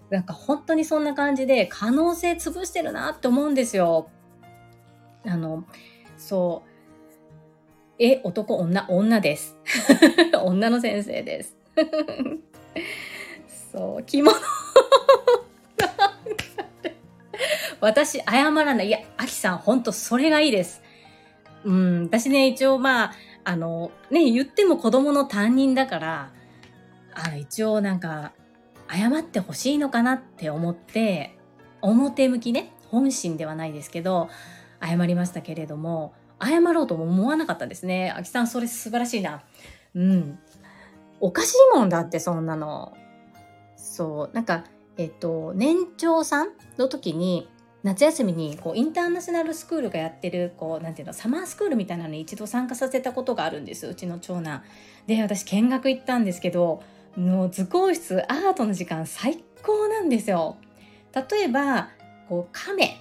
[0.09, 4.09] なんか本当にそんな感じで可能性潰してるなって思うんですよ。
[5.25, 5.65] あの
[6.17, 6.74] そう。
[7.97, 9.55] え、男、女、女です。
[10.43, 11.55] 女の先生です。
[13.71, 14.35] そう、着物
[17.79, 18.87] 私、謝らない。
[18.87, 20.81] いや、アキさん、ほんとそれがいいです。
[21.63, 23.13] うん、私ね、一応まあ、
[23.45, 26.31] あの、ね、言っても子供の担任だから、
[27.13, 28.33] あの一応なんか、
[28.89, 31.37] 謝ってほしいのかなって思って、
[31.81, 34.29] 表向きね、本心ではないですけど、
[34.81, 38.11] 謝りましたけれども、謝ろうとも思わなかったんですね。
[38.11, 39.43] あきさん、それ素晴らしいな。
[39.93, 40.39] うん。
[41.19, 42.95] おかしいもんだって、そんなの。
[43.75, 44.35] そう。
[44.35, 44.65] なんか、
[44.97, 47.49] えっと、年長さんの時に、
[47.85, 54.63] 夏休みにこうインターナショナルスクールがやってるこうなんていうのサマースクールみたいなのに一度参加させたことがあるんですうちの長男。
[55.05, 56.81] で私見学行ったんですけど
[57.15, 60.57] もう図工室アートの時間最高なんですよ。
[61.13, 61.89] 例えば
[62.27, 62.97] こう亀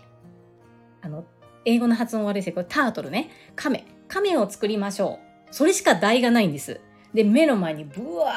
[1.00, 1.24] あの
[1.64, 5.18] 英語の発音悪いですけどタートルね亀亀を作りましょ
[5.50, 6.80] うそれしか台がないんです。
[7.14, 8.32] で目の前にブワ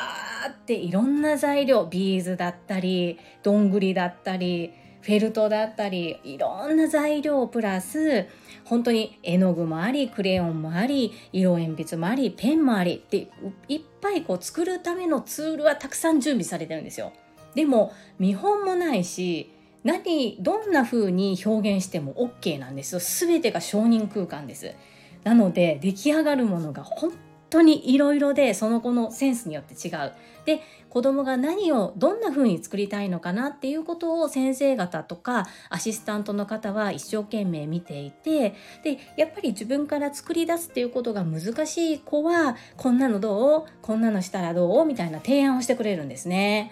[0.46, 4.72] ーっていろんな材料ビーズだったりどんぐりだったり
[5.02, 8.28] フェルトだったりいろんな材料プラス
[8.66, 13.30] 本当に絵の具もありクレヨンもあり色鉛筆もありペンもありって
[13.68, 17.14] いっぱいこう作るためのツールはたくさん準備されてるんですよ。
[17.56, 19.57] でも見本もないし
[19.88, 23.02] 何どんな風に表現しても OK なんですよ。
[23.02, 24.76] 全てが承認空間です。
[25.24, 27.14] なので出来上がるものが本
[27.50, 30.12] 当にいろいろでその子のセンスによって違う。
[30.46, 43.66] で子供が何をどんな風に作りたいのかなっていうことを先生方とかアシスタントの方は一生懸命見ていてでやっぱり自分から作り出すっていうことが難しい子はこんなのどう？
[43.82, 44.86] こんなのしたらどう？
[44.86, 46.72] みたいな提案をしてくれるんですね。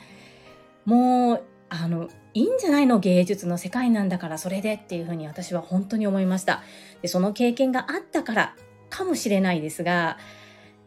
[0.86, 6.64] もうあのいいんじゃないの芸術の世界なんだからそれでっていうふうに私は本当に思いました。
[7.02, 8.56] でその経験があったから
[8.90, 10.18] かもしれないですが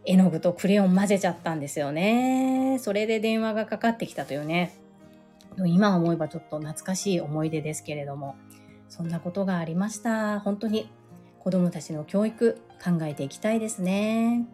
[0.05, 2.78] 絵の具とクレヨン混ぜちゃったんですよね。
[2.78, 4.74] それで電話がかかってきたというね。
[5.66, 8.36] 今思えばちょっと懐かしい思い出ですけれども、
[8.88, 10.40] そんなことがありました。
[10.40, 10.88] 本当に
[11.40, 14.46] 子供たちの教育考えていきたいですね。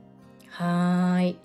[0.49, 1.36] はい。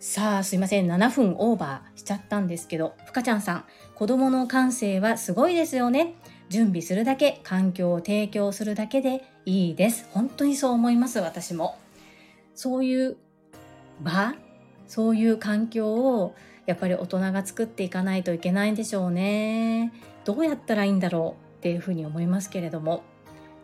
[0.00, 0.86] さあ、すいません。
[0.86, 3.64] 7分オーバーしちゃったんですけど、ふかちゃんさん、
[3.96, 6.14] 子供の感性はすごいですよね。
[6.48, 10.08] 準備するだけ、環境を提供するだけでいいです。
[10.12, 11.76] 本当にそう思います、私も。
[12.54, 13.16] そういう
[14.00, 14.34] 場
[14.86, 16.34] そういう環境を
[16.66, 19.92] やっぱり大人が作っていかないといけないんでしょうね。
[20.24, 23.02] どうやったらいいんだろうっていうふうに思いますけれども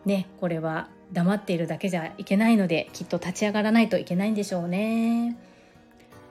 [0.05, 5.37] ねこれは黙っているだけじゃいけないのできっと立ち上がらないといけないんでしょうね。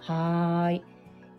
[0.07, 0.82] はい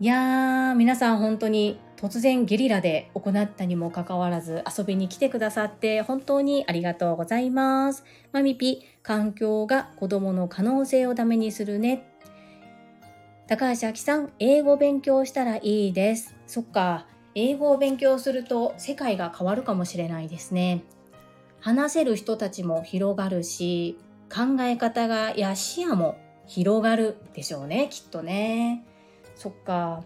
[0.00, 8.04] いやー皆さん本当に突然ゲリラで行ったにもかかわらず遊びに来てくださって本当にありがとうございます。
[8.32, 12.04] マミピ環境が子供の可能性をダメにするね
[13.46, 16.34] 高橋明さん、英語勉強したらいいです。
[16.48, 17.06] そっか、
[17.36, 20.82] 英語を勉強すると世界が変わるかもしれないですね。
[21.60, 23.96] 話せる人たちも広がるし、
[24.28, 26.16] 考え方がや視野も
[26.46, 28.84] 広がるでしょうね、きっとね。
[29.34, 30.02] そっか。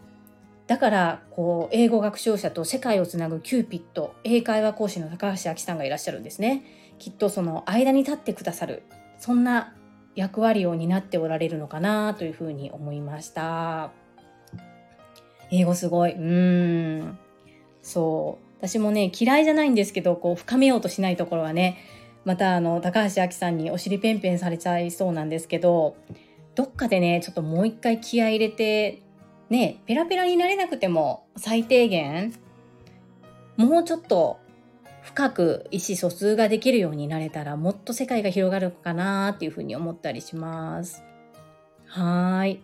[0.67, 6.63] だから、こう、英語学習者と世界をつなぐキューピット、英会話講師の高橋明さんがいらっしゃるんですね。
[6.99, 8.83] きっとその間に立ってくださる、
[9.19, 9.75] そんな
[10.15, 13.91] 役割を担っておられるのかなというふうに思いました。
[15.51, 16.13] 英語すごい。
[16.13, 17.19] うーん。
[17.83, 18.45] そう。
[18.59, 21.79] 私もね、嫌いじゃないんですけど、こう、深めようとしないところはね、
[22.25, 25.97] またあの、高橋明さんにお尻ペンペンされちゃいそうなんですけど、
[26.61, 29.01] どっかでね、ちょっともう一回気合入れて、
[29.49, 32.35] ね、ペラペラになれなくても、最低限、
[33.57, 34.39] もうちょっと
[35.01, 41.03] 深く意思疎通ができるようになれたらもっと世界が広がるかなっていうふうに思ったりします。
[41.87, 42.61] はい。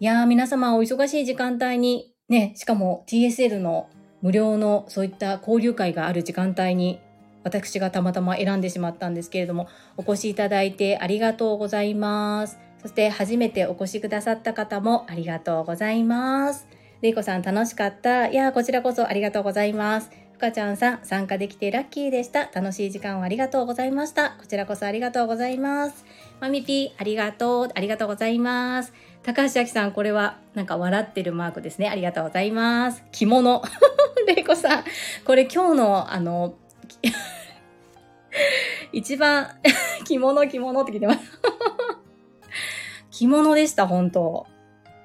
[0.00, 3.90] いやー皆様お忙しい時間帯にね、しかも TSL の
[4.22, 6.98] 無料のそういった交流会がある時間帯に
[7.44, 9.68] 私がたまたま選んでしまったんですけれども
[9.98, 12.67] お越しいただいてありがとうございます。
[12.82, 16.66] そして初めてお越しくださった方もありがとうございます。
[17.02, 18.28] れいこさん楽しかった？
[18.28, 20.10] いやこちらこそありがとうございます。
[20.32, 22.48] ふかちゃんさん、参加できてラッキーでした。
[22.54, 24.36] 楽しい時間をありがとうございました。
[24.38, 26.04] こちらこそありがとうございます。
[26.38, 27.68] まみぴありがとう。
[27.74, 28.92] ありがとうございます。
[29.24, 31.88] 高橋明さん、これはなんか笑ってるマークですね。
[31.88, 33.02] ありがとうございます。
[33.10, 33.62] 着物。
[34.28, 34.84] れいこさん、
[35.24, 36.54] これ今日のあの、
[38.92, 39.48] 一番
[40.06, 41.20] 着物着物って聞いてます
[43.18, 44.46] 着物でした、本当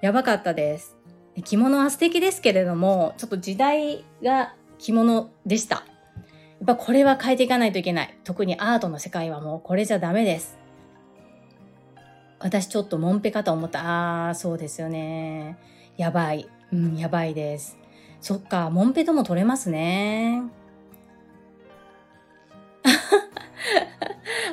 [0.01, 0.95] やばかったです。
[1.43, 5.77] 着物は素敵ですけれども、ちょっと時代が着物でした。
[5.77, 5.83] や
[6.61, 8.15] っぱこれは変えていかないといけない。
[8.23, 10.59] 特にアートの世界はもうこれじゃダメです。
[12.37, 14.27] 私ちょっとモンペかと思った。
[14.27, 15.57] あー、そうですよね。
[15.97, 16.47] やばい。
[16.71, 17.79] うん、やばいです。
[18.21, 20.43] そっか、モンペとも取れますね。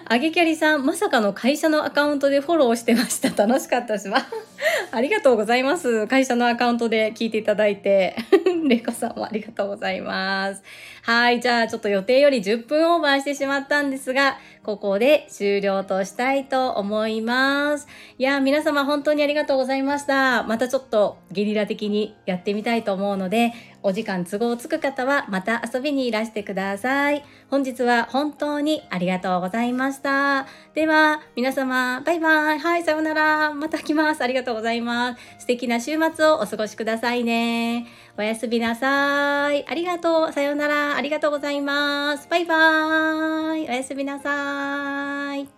[0.07, 3.47] あげキャリさん、まさかの会社のアカウントでフォローしてました。
[3.47, 4.27] 楽しかったですわ。
[4.93, 6.07] ありがとうございます。
[6.07, 8.17] 会社のアカウントで聞いていただいて。
[8.69, 10.63] レコさんもありがとうございます。
[11.03, 11.41] はい。
[11.41, 17.89] じゃあ、ちょっと予定より10分オーバーしてしまったんですが、ここで終了としたいと思います。
[18.19, 20.43] いや、皆様本当にありがとうございました。
[20.45, 27.24] またちょっとゲリラ的にやってみたいと思うので、お時間都合つく方はまた遊びにいらしてください。
[27.49, 30.47] 本日は本当にありがとうございました。
[30.74, 32.59] では、皆様、バイバイ。
[32.59, 33.55] はい、さようなら。
[33.55, 34.22] また来ます。
[34.22, 35.41] ありがとうございます。
[35.41, 37.87] 素敵な週末をお過ごしくださいね。
[38.18, 39.66] おやすみなさい。
[39.66, 40.33] ありがとう。
[40.33, 40.97] さようなら。
[40.97, 42.28] ありがとうございます。
[42.28, 43.68] バイバイ。
[43.68, 45.49] おやすみなさい。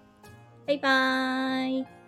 [0.66, 2.01] バイバイ。